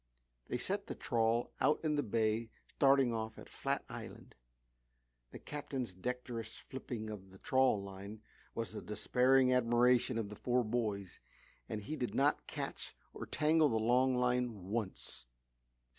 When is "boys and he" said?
10.63-11.95